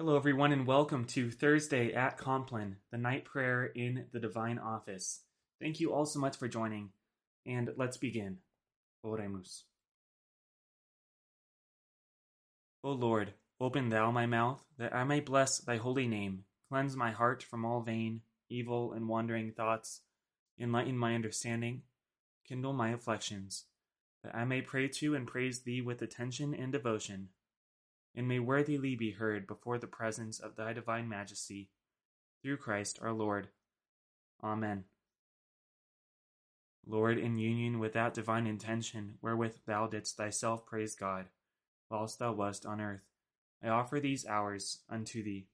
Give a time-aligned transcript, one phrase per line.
[0.00, 5.24] Hello, everyone, and welcome to Thursday at Compline, the night prayer in the Divine Office.
[5.60, 6.88] Thank you all so much for joining,
[7.44, 8.38] and let's begin.
[9.04, 9.64] Oremus.
[12.82, 16.44] O Lord, open thou my mouth, that I may bless thy holy name.
[16.70, 20.00] Cleanse my heart from all vain, evil, and wandering thoughts.
[20.58, 21.82] Enlighten my understanding.
[22.48, 23.66] Kindle my afflictions,
[24.24, 27.28] that I may pray to and praise thee with attention and devotion
[28.14, 31.70] and may worthily be heard before the presence of thy divine majesty,
[32.42, 33.48] through Christ our Lord.
[34.42, 34.84] Amen.
[36.86, 41.26] Lord, in union with that divine intention wherewith thou didst thyself praise God,
[41.90, 43.06] whilst thou wast on earth,
[43.62, 45.46] I offer these hours unto thee.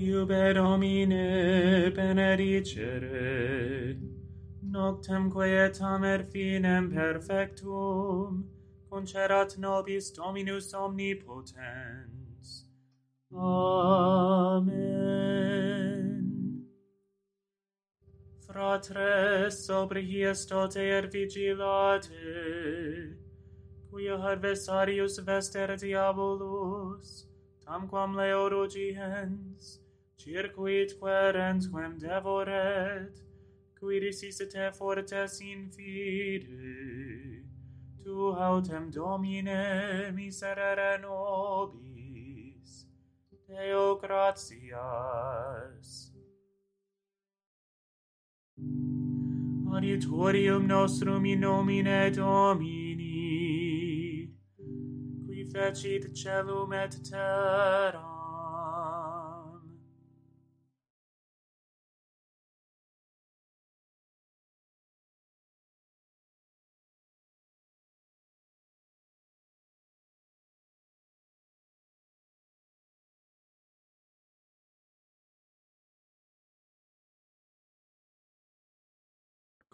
[0.00, 3.98] Iube Domine benedicere,
[4.62, 8.48] noctem quietam et finem perfectum,
[8.88, 12.64] concerat nobis Dominus omnipotens.
[13.34, 14.70] Amen.
[18.46, 22.10] Fratres, sobriestote et vigilate,
[23.90, 27.26] quia adversarius vester diabolus,
[27.66, 29.80] tamquam leo rugiens,
[30.20, 33.24] circuit querens quem devoret,
[33.78, 37.44] qui resistete fortes in fide,
[38.04, 42.86] tu autem domine miserere nobis,
[43.48, 44.76] Deo gratias.
[49.72, 53.08] Adiutorium nostrum in nomine Domini,
[55.24, 58.19] qui fecit celum et terram,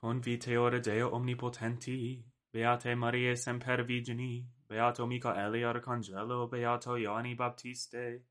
[0.06, 2.22] Conviteore Deo omnipotenti,
[2.52, 8.22] Beate Mariae semper Virgini, Beato Michaeli Arcangelo, Beato Ioanni Baptiste,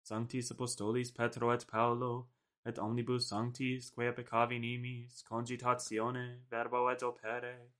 [0.00, 2.28] Sanctis Apostolis Petro et Paolo,
[2.64, 7.72] et omnibus sanctis, quae peccavi nimis, congitatione, verbo et opere,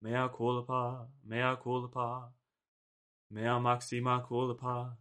[0.00, 2.32] mea culpa, mea culpa,
[3.30, 4.96] mea maxima culpa,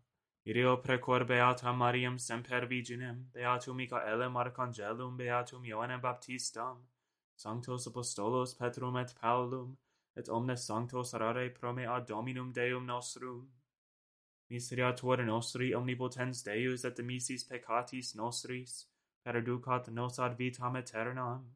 [0.45, 6.79] Ideo precor Beata Mariam semper Virginem, Beatum Michaelem Arcangelum, Beatum Ioannem Baptistam,
[7.37, 9.77] sanctos apostolos Petrum et Paulum,
[10.15, 11.53] et omnes sanctos rare
[11.87, 13.47] ad Dominum Deum nostrum.
[14.49, 18.87] Miseriatur nostri omnipotens Deus et demissis peccatis nostris,
[19.25, 21.55] perducat nos ad vitam aeternam.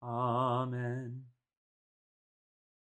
[0.00, 1.26] Amen.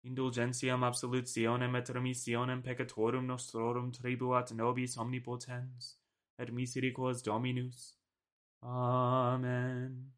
[0.04, 5.98] Indulgentiam absolutionem et remissionem peccatorum nostrorum tribuat nobis omnipotens,
[6.40, 7.98] et misericors Dominus.
[8.62, 10.14] Amen.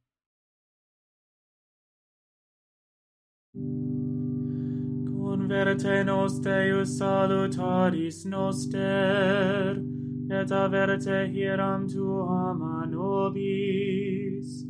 [5.15, 9.81] Converte nos Deus salutaris noster,
[10.29, 14.65] et averte hieram tuam a nobis.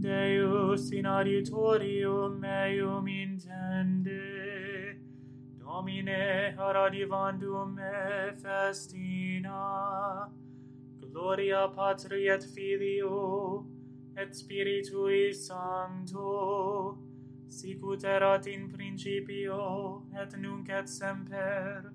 [0.00, 4.34] Deus in auditorium meum intende,
[5.58, 10.28] Domine haradivandum me festina,
[11.00, 13.64] Gloria Patri et Filio,
[14.16, 16.98] et Spiritui Sancto,
[17.54, 21.92] sicut erat in principio, et nunc et semper,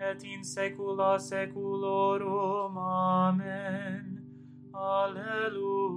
[0.00, 2.76] et in saecula saeculorum.
[2.78, 4.20] Amen.
[4.74, 5.87] Alleluia.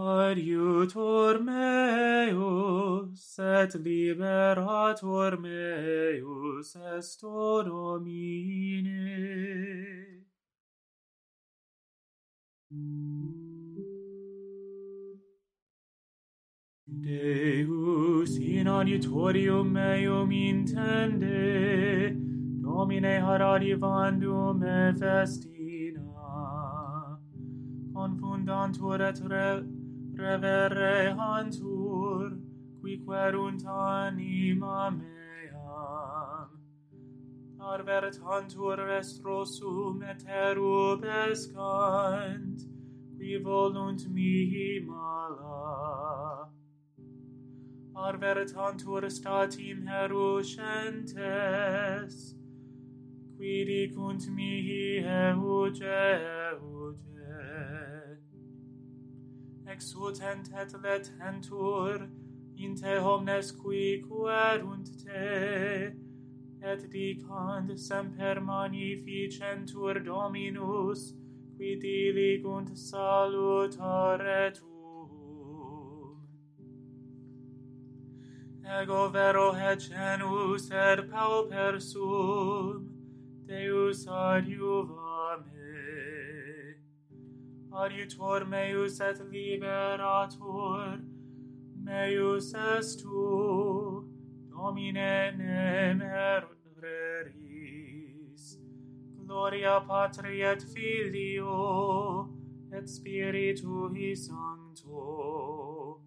[0.00, 9.00] Adiutor meus, et liberator meus est o Domine.
[16.86, 22.16] Deus in auditorium meum intende,
[22.62, 26.00] Domine haradivandum me festina,
[27.92, 29.20] confundantur et
[30.20, 32.36] revere antur,
[32.80, 35.20] qui querunt anima meam.
[37.60, 41.48] Arvertantur restro estrosum et erubescant,
[43.16, 46.48] qui volunt mihi mala.
[47.94, 51.14] Arvertantur statim heruscentes,
[53.36, 56.39] qui dicunt mihi euges,
[59.80, 62.06] exultent et letentur
[62.58, 65.94] in te homnes qui querunt te
[66.70, 71.14] et dicant semper magnificentur dominus
[71.56, 76.28] qui diligunt salutare tuum.
[78.80, 82.84] Ego vero et genus er et pauper sum
[83.48, 84.99] deus adiuvat
[87.72, 90.98] adiutor meus et liberator,
[91.76, 94.10] meus est tu,
[94.50, 96.50] Domine nem ereris.
[99.24, 102.28] Gloria Patri et Filio,
[102.72, 106.00] et Spiritui Sancto,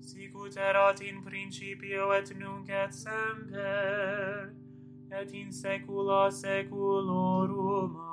[0.00, 4.52] sicut erat in principio et nunc et semper,
[5.10, 7.96] et in saecula saeculorum.
[7.96, 8.09] Amen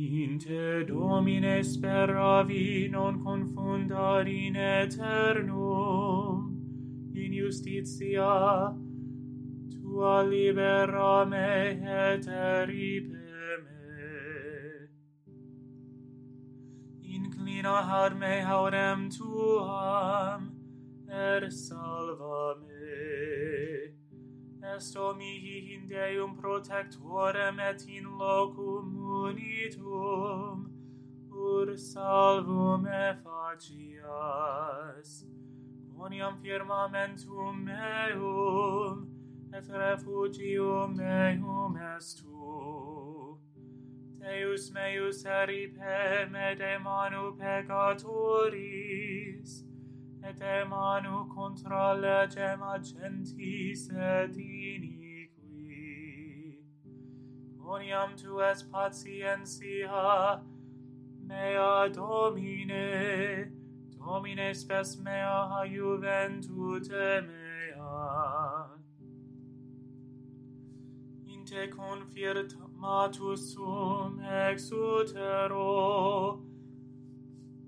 [0.00, 6.38] In te Domine speravi, non confundar in eternum
[7.14, 8.76] In justitia
[9.72, 14.88] tua libera me et eripe me.
[17.02, 20.52] Inclina ad me haurem tuam,
[21.10, 22.68] et salva me.
[24.62, 28.77] Est mihi in Deum protectorem et in locum
[29.26, 30.56] unitum
[31.48, 35.10] ur salvum me facias
[36.04, 38.96] uniam firmamentum meum
[39.58, 42.36] et refugium meum est tu
[44.20, 45.96] Deus meus eripe
[46.32, 49.50] me de manu peccatoris
[50.28, 53.82] et de manu contra legem agentis
[54.12, 55.07] et inis
[57.68, 60.40] Gloriam tu es patientia
[61.20, 63.52] mea Domine,
[63.98, 68.68] Domine spes mea juventute mea.
[71.26, 74.18] In te confirmatus sum
[74.48, 76.40] exutero,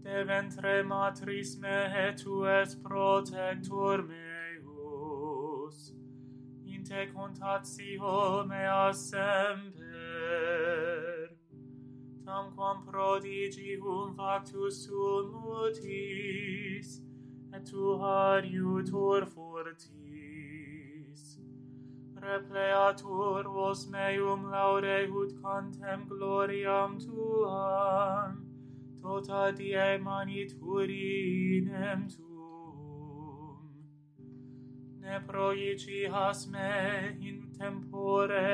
[0.02, 5.92] de ventre matris me tu es protector meus.
[6.64, 9.89] In te contatio mea semper,
[12.30, 16.88] namquam prodigium factus sum mutis,
[17.52, 19.90] et tu adiutor fortis.
[22.26, 28.32] Repleatur vos meum laude ut contem gloriam tuam,
[29.02, 33.58] tota die maniturinem tuum.
[35.00, 36.00] Ne proici
[36.52, 36.72] me
[37.28, 38.50] in tempore,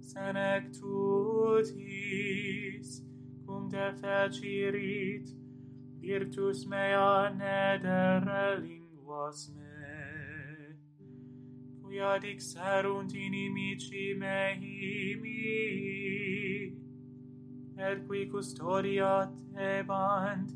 [0.00, 1.72] senectutis
[3.82, 5.28] mea fecirit,
[6.00, 10.76] virtus mea nedere linguas me,
[11.82, 16.74] quia dixerunt inimici mei mi,
[17.78, 20.50] et qui custodiat ebant,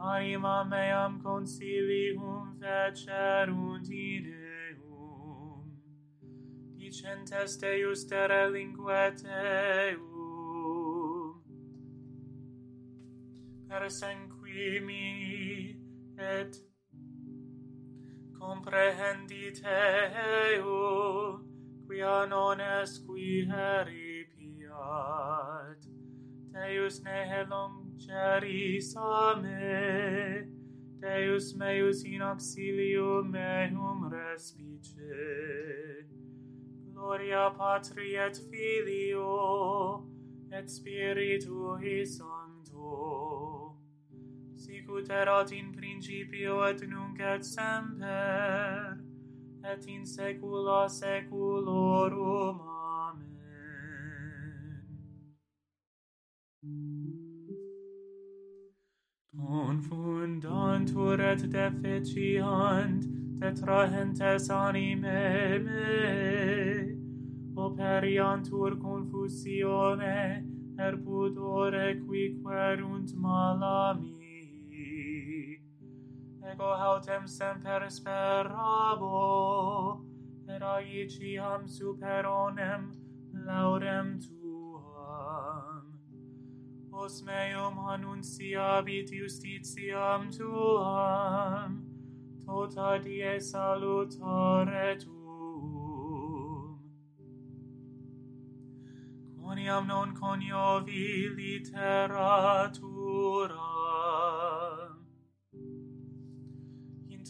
[0.00, 5.62] anima meam consilium fecerunt in eum,
[6.76, 10.11] Dicentes Deus tere terre linguet eum,
[13.72, 15.08] persequimi
[16.18, 16.52] et
[18.38, 19.64] comprehendite
[20.60, 21.40] eum
[21.86, 24.68] quia non est qui heripiat.
[26.52, 30.44] Deus ne longeris a me
[31.00, 35.00] Deus meus in auxilio meum respice
[36.92, 40.06] Gloria Patri et Filio
[40.52, 42.41] et Spiritui Sancto
[44.82, 48.98] sicut erat in principio et nunc et semper
[49.64, 52.60] et in saecula saeculorum
[53.02, 53.28] amen.
[59.36, 63.02] Confundantur et deficiant
[63.40, 66.96] tetrahentes anime me
[67.56, 70.44] operiantur confusione
[70.78, 74.21] erpudore qui querunt malami
[76.52, 79.12] ego autem semper sperabo
[80.48, 82.92] et aiciam superonem
[83.32, 85.84] laurem tuam.
[86.92, 91.86] Os meum annunciabit justitiam tuam
[92.44, 95.22] tota die salutare tuum.
[99.36, 102.72] Coniam non coniovi literatura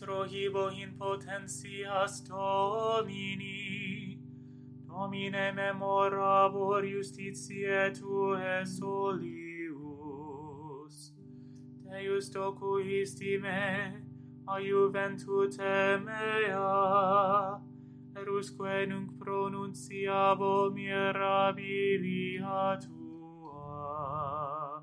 [0.02, 4.18] rohibo in potentias Domini.
[4.86, 9.72] Domine memorabor justitiae tuae solius.
[11.84, 14.02] Deus docuisti me,
[14.46, 17.60] a juventute mea,
[18.16, 24.82] erusque nunc pronunciabo mirabilia Tua.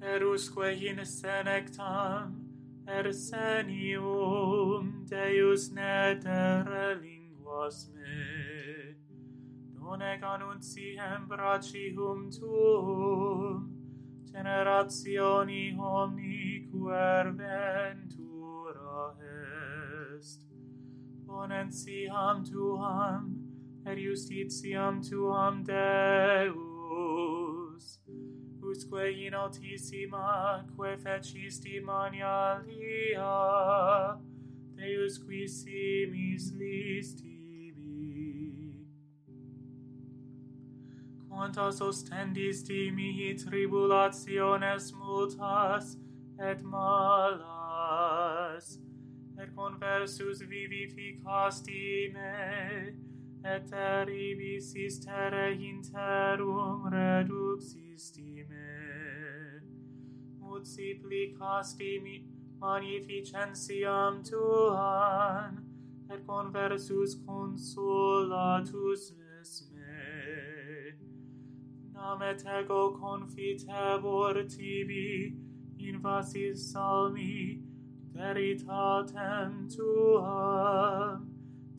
[0.00, 2.45] Erusque in senectam,
[2.88, 8.94] ersenium Deus netere linguas me,
[9.74, 13.70] donec annunciem bracium tuum,
[14.32, 20.40] generationi omni quer ventura est.
[21.26, 23.36] Ponentiam tuam,
[23.84, 26.66] et justitiam tuam Deus,
[28.66, 34.18] usque in altissima quae fecisti mania lia,
[34.74, 37.26] Deus qui simis listimi.
[41.28, 45.96] Quanta sostendisti mihi tribulationes multas
[46.38, 47.46] et malas,
[49.38, 52.94] et conversus vivificasti me,
[53.44, 58.35] et eribis istere interum reduxisti
[60.56, 62.24] ut supplicasti mi
[62.60, 65.64] magnificentiam tuam,
[66.10, 70.92] et conversus consolatus vis me.
[71.92, 75.34] Nam et ego confitebor tibi,
[75.78, 77.60] in vasis salmi,
[78.14, 81.26] veritatem tuam,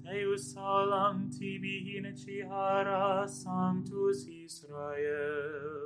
[0.04, 5.77] Deus salam tibi in cihara sanctus Israel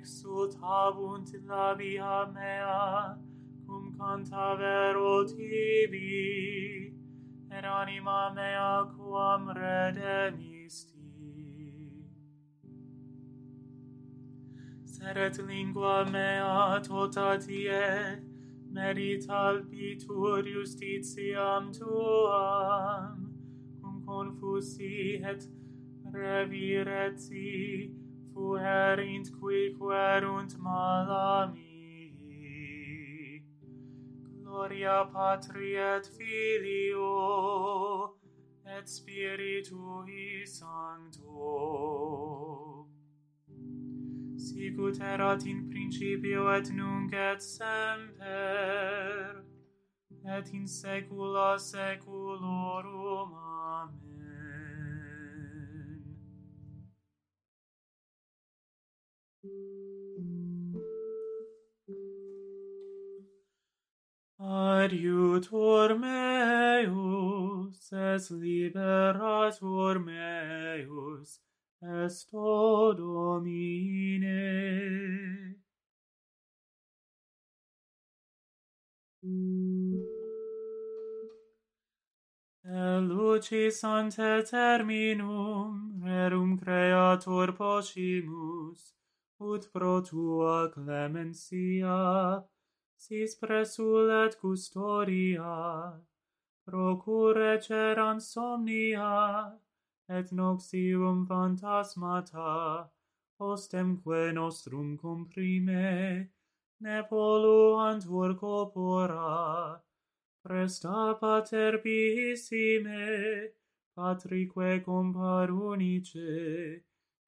[0.00, 3.16] exultabunt in labia mea,
[3.66, 6.92] cum cantavero tibi,
[7.50, 10.96] et anima mea quam redemisti.
[14.84, 18.22] Seret lingua mea tota tie,
[18.72, 23.34] meditabitur justitiam tuam,
[23.80, 25.46] cum confusi et
[26.12, 27.90] revireti,
[28.32, 33.42] fuerint qui querunt mala mihi.
[34.42, 38.16] Gloria Patri et Filio
[38.66, 41.36] et Spiritui Sancto.
[44.36, 49.44] Sicut erat in principio et nunc et semper,
[50.24, 53.32] et in saecula saeculorum.
[53.32, 53.49] Amen.
[64.38, 71.40] Adiutor meus, es liberator meus,
[71.82, 74.30] est o Domine.
[82.64, 88.94] E lucis ante terminum, rerum creator pocimus,
[89.40, 92.44] ut pro tua clemencia,
[92.96, 95.98] sis presulet custodia,
[96.66, 99.58] procure ceran somnia,
[100.08, 102.90] et noxium phantasmata,
[103.40, 106.28] ostemque nostrum comprime,
[106.80, 109.80] ne poluantur corpora,
[110.44, 113.48] presta pater piissime,
[113.96, 116.82] patrique compar unice,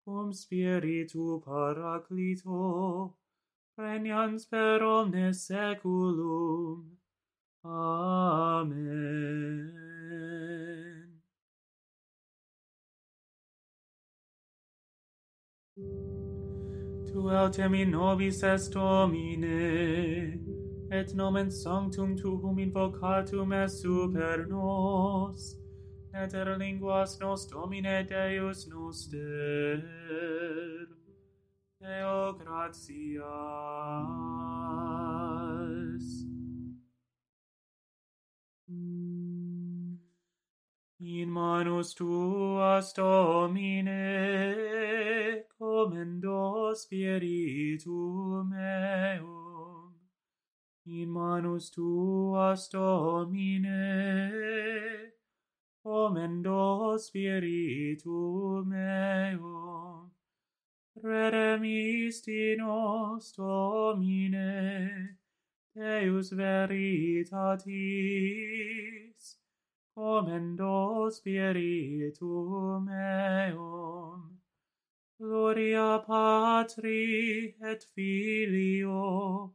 [0.05, 3.15] cum spiritu paraclito,
[3.79, 6.99] regnans per omnes seculum.
[7.65, 8.93] Amen.
[17.07, 20.41] Tu autem in nobis est Domine,
[20.91, 25.62] et nomen sanctum tuum invocatum est super nos,
[26.15, 29.81] et er linguas nos Domine Deus nos der.
[31.81, 33.23] Deo gratias.
[41.05, 43.91] In manus tuas, Domine,
[45.59, 49.95] commendo spiritum meum.
[50.87, 53.73] In manus tuas, Domine,
[55.85, 60.11] omendo spiritu meum,
[61.03, 65.19] redemisti nos Domine,
[65.75, 67.67] Deus veritatis,
[69.97, 74.39] omendo spiritu meum,
[75.19, 79.53] gloria Patri et Filio,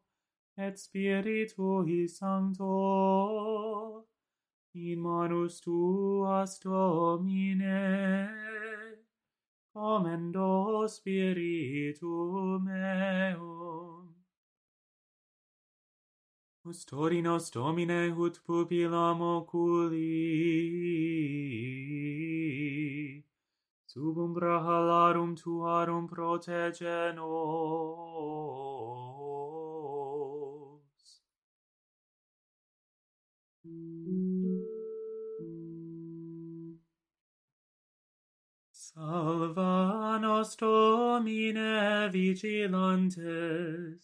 [0.58, 4.06] et Spiritui Sancto,
[4.78, 8.30] in manus tuas domine.
[9.74, 14.16] Commendo spiritum meum.
[16.64, 20.04] Custodi nos Domine ut pupillam oculi,
[23.86, 28.07] sub umbra halarum tuarum protege nos.
[42.10, 44.04] vigilantes,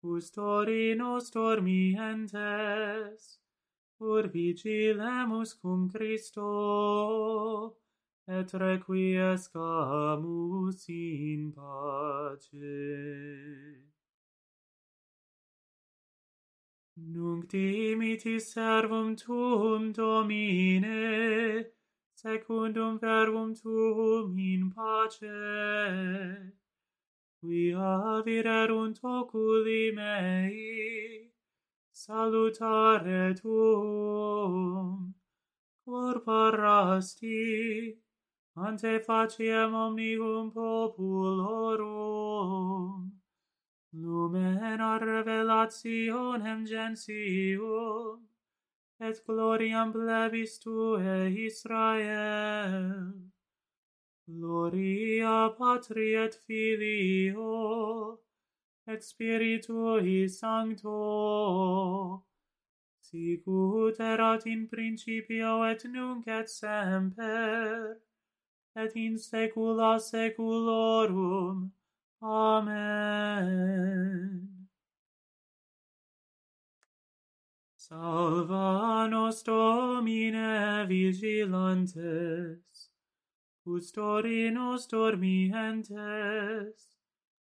[0.00, 3.38] custodi nos dormientes,
[4.00, 7.76] ur vigilemus cum Christo,
[8.28, 12.52] et requiescamus in pace.
[16.96, 21.66] Nunc dimitis servum tuum, Domine,
[22.14, 26.61] secundum verbum tuum in pace,
[27.42, 31.28] quia avirerunt oculi mei,
[31.90, 35.12] salutare tuum,
[35.84, 37.98] cor parasti,
[38.54, 41.82] ante faciem omnium populorum,
[43.92, 48.22] lumen a revelationem gentium,
[49.00, 53.31] et gloriam plebis tue Israel.
[54.28, 58.18] Gloria Patri et Filio
[58.86, 62.22] et Spiritui Sancto
[63.00, 68.00] sicut erat in principio et nunc et semper
[68.74, 71.72] et in saecula saeculorum.
[72.22, 73.38] Amen.
[77.76, 82.71] Salva nos Domine vigilantes
[83.64, 86.98] Custodinos dormientes,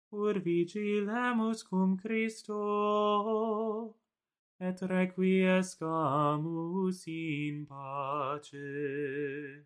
[0.10, 3.94] ur vigilemus cum Christo,
[4.58, 9.66] et requiescamus in pace.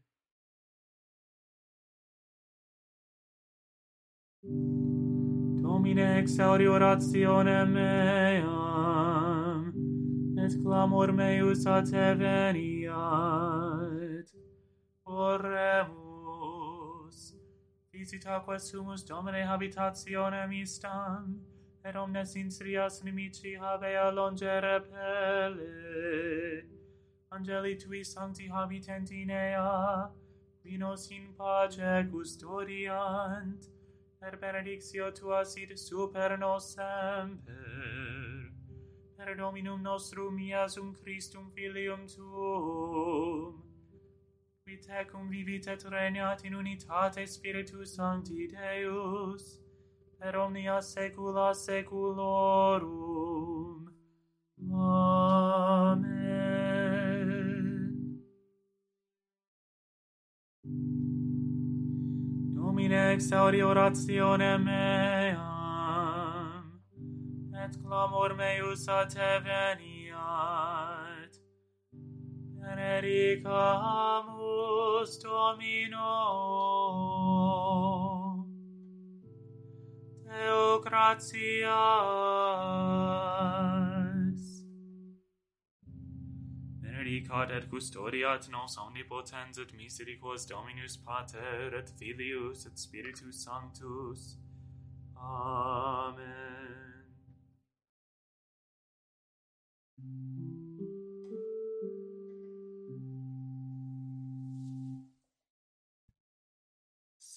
[5.62, 9.72] Domine exaudi orationem meam,
[10.40, 12.96] et clamor meus a te veniat,
[15.06, 16.11] oremus
[18.02, 21.40] visita quas sumus domine habitationem istam,
[21.86, 26.64] et omnes inserias nimici habea longe pelle.
[27.32, 30.10] Angeli tui sancti habitent in ea,
[30.64, 33.70] vinos in pace custodiant,
[34.20, 38.52] per benedictio tua sit super nos semper.
[39.16, 43.62] Per Dominum nostrum Iesum Christum Filium tuum,
[44.82, 49.60] vivit et convivit et regnat in unitate Spiritus Sancti Deus,
[50.20, 53.90] per omnia saecula saeculorum.
[54.74, 56.22] Amen.
[62.56, 65.38] Domine exaudi orationem meam,
[67.54, 70.01] et clamor meus a te veni,
[72.82, 76.10] benedicamus Domino.
[80.26, 81.70] Deo gratias.
[86.82, 94.38] Benedicat et custodiat nos omnipotens et misericors Dominus Pater et Filius et Spiritus Sanctus.
[95.16, 96.92] Amen.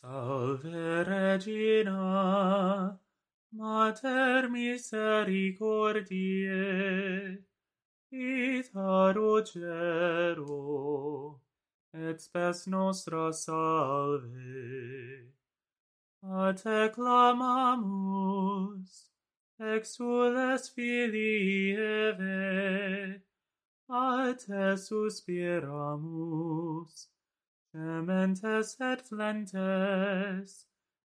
[0.04, 3.00] Salve Regina,
[3.52, 7.38] Mater misericordiae,
[8.12, 11.40] Vita rogero,
[11.94, 15.32] et spes nostra salve.
[16.22, 19.08] A te clamamus,
[19.58, 23.22] exules filii Eve,
[23.88, 27.13] a te suspiramus,
[27.74, 30.68] Gementes et flentes,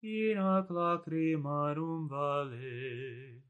[0.02, 3.42] in ac lacrimarum vale.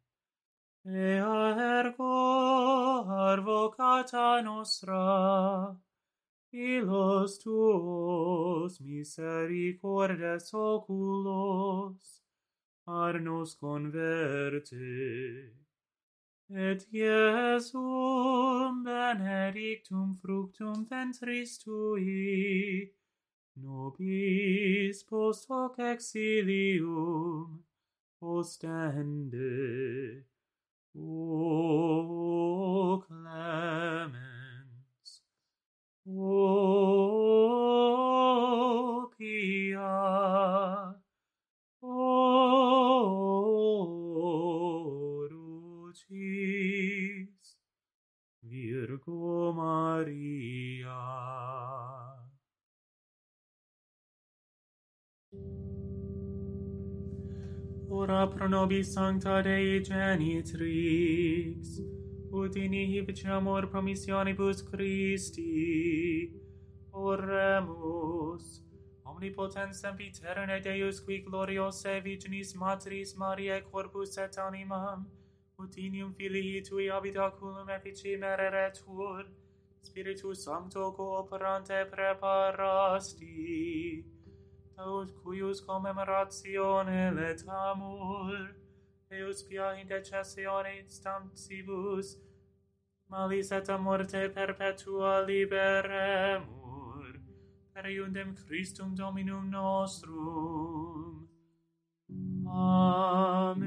[0.85, 5.79] Ea ergo arvocata nostra,
[6.53, 12.23] ilos tuos misericordes oculos,
[12.88, 15.65] ar nos converte.
[16.48, 22.92] Et Iesum benedictum fructum ventris tui,
[23.56, 27.64] nobis post hoc exilium
[28.20, 29.44] ostende.
[30.94, 34.22] O clemens,
[36.06, 36.36] O
[58.57, 61.79] nobis sancta Dei genitrix,
[62.33, 66.33] ut in ihi amor promissionibus Christi,
[66.90, 68.62] oremus,
[69.05, 75.07] omnipotens sempiterne Deus, qui gloriose Virginis Matris Mariae corpus et animam,
[75.59, 79.27] ut inium filii tui habitaculum effici mereretur,
[79.83, 83.37] Spiritus Sancto cooperante preparasti,
[84.78, 88.54] aut cuius commemoratione letamur,
[89.08, 92.16] Deus pia indecessione instantibus,
[93.08, 97.20] malis et a morte perpetua liberemur,
[97.72, 101.28] per iundem Christum Dominum nostrum.
[102.48, 103.66] Amen.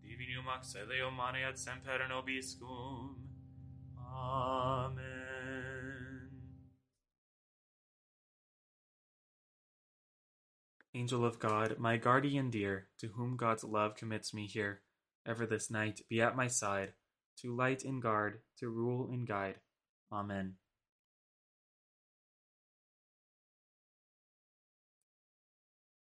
[0.00, 3.16] Divinum axeleum mane et semper nobiscum.
[3.98, 5.03] Amen.
[10.96, 14.82] Angel of God, my guardian dear, to whom God's love commits me here,
[15.26, 16.92] ever this night be at my side,
[17.40, 19.56] to light and guard, to rule and guide.
[20.12, 20.54] Amen.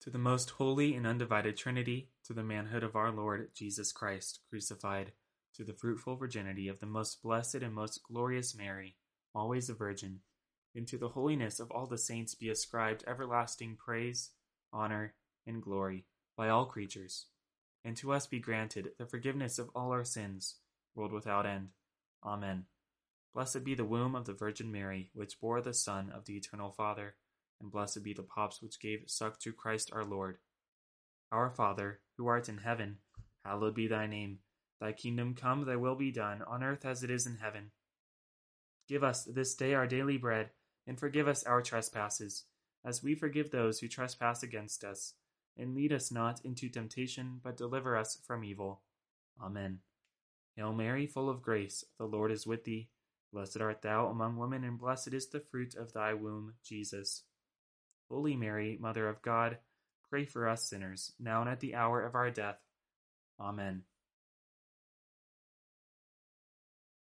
[0.02, 4.40] To the most holy and undivided Trinity, to the manhood of our Lord Jesus Christ,
[4.50, 5.14] crucified,
[5.56, 8.98] to the fruitful virginity of the most blessed and most glorious Mary,
[9.34, 10.20] always a virgin,
[10.76, 14.32] and to the holiness of all the saints be ascribed everlasting praise,
[14.74, 15.14] honor,
[15.46, 16.06] and glory
[16.38, 17.28] by all creatures,
[17.84, 20.56] and to us be granted the forgiveness of all our sins,
[20.96, 21.70] world without end.
[22.24, 22.66] Amen.
[23.34, 26.72] Blessed be the womb of the Virgin Mary, which bore the Son of the Eternal
[26.72, 27.16] Father,
[27.62, 30.38] and blessed be the paps which gave suck to Christ our Lord.
[31.32, 32.98] Our Father, who art in heaven,
[33.46, 34.40] hallowed be thy name.
[34.80, 37.72] Thy kingdom come, thy will be done, on earth as it is in heaven.
[38.90, 40.50] Give us this day our daily bread,
[40.86, 42.46] and forgive us our trespasses
[42.86, 45.14] as we forgive those who trespass against us.
[45.58, 48.82] And lead us not into temptation, but deliver us from evil.
[49.42, 49.80] Amen.
[50.56, 52.90] Hail Mary, full of grace, the Lord is with thee.
[53.34, 57.24] Blessed art thou among women, and blessed is the fruit of thy womb, Jesus.
[58.10, 59.58] Holy Mary, Mother of God,
[60.10, 62.60] pray for us sinners, now and at the hour of our death.
[63.40, 63.84] Amen.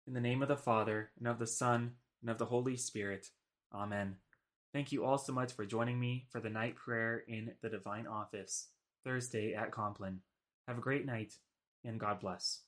[0.06, 3.30] In the name of the Father, and of the Son, and of the Holy Spirit.
[3.74, 4.18] Amen.
[4.72, 8.06] Thank you all so much for joining me for the night prayer in the Divine
[8.06, 8.68] Office,
[9.04, 10.20] Thursday at Compline.
[10.68, 11.34] Have a great night,
[11.84, 12.62] and God bless.